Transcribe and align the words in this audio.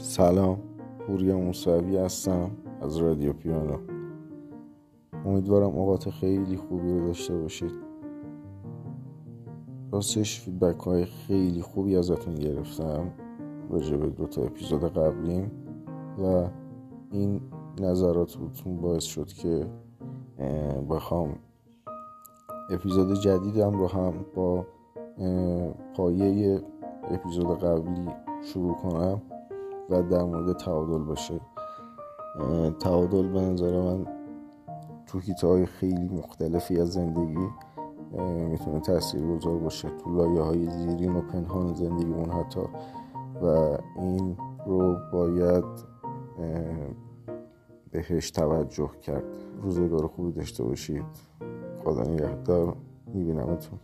سلام 0.00 0.58
پوریا 1.06 1.38
موسوی 1.38 1.96
هستم 1.96 2.50
از 2.80 2.96
رادیو 2.96 3.32
پیانو. 3.32 3.76
امیدوارم 5.24 5.70
اوقات 5.70 6.10
خیلی 6.10 6.56
خوبی 6.56 6.92
رو 6.92 7.06
داشته 7.06 7.36
باشید. 7.36 7.72
راستش 9.92 10.40
فیدبک 10.40 10.80
های 10.80 11.04
خیلی 11.04 11.62
خوبی 11.62 11.96
ازتون 11.96 12.34
گرفتم. 12.34 13.10
راجع 13.70 13.96
به 13.96 14.06
دوتا 14.06 14.42
اپیزود 14.42 14.84
قبلیم 14.84 15.50
و 16.18 16.48
این 17.10 17.40
نظرات 17.80 18.36
بودتون 18.36 18.76
باعث 18.76 19.04
شد 19.04 19.26
که 19.26 19.66
بخوام 20.90 21.36
اپیزود 22.70 23.20
جدیدم 23.20 23.78
رو 23.78 23.86
هم 23.86 24.12
با 24.34 24.66
پایه 25.96 26.60
اپیزود 27.10 27.58
قبلی 27.58 28.08
شروع 28.42 28.74
کنم. 28.74 29.22
و 29.90 30.02
در 30.02 30.22
مورد 30.22 30.56
تعادل 30.56 30.98
باشه. 30.98 31.40
تعادل 32.80 33.28
به 33.28 33.40
نظر 33.40 33.80
من 33.80 34.06
تو 35.06 35.18
هیته 35.18 35.46
های 35.46 35.66
خیلی 35.66 36.08
مختلفی 36.08 36.80
از 36.80 36.92
زندگی 36.92 37.48
می‌تونه 38.50 38.80
تاثیر 38.80 39.26
گذار 39.26 39.58
باشه. 39.58 39.88
تو 39.90 40.14
لایه 40.14 40.40
های 40.40 40.70
زیرین 40.70 41.16
و 41.16 41.20
پنهان 41.20 41.74
زندگیمون 41.74 42.30
حتی. 42.30 42.60
و 43.42 43.46
این 43.96 44.36
رو 44.66 44.96
باید 45.12 45.64
بهش 47.90 48.30
توجه 48.30 48.90
کرد. 49.02 49.24
روزگار 49.62 50.06
خوبی 50.06 50.32
داشته 50.32 50.64
باشید. 50.64 51.04
خدا 51.84 52.02
نگهدار. 52.02 52.76
میبینمتون. 53.14 53.78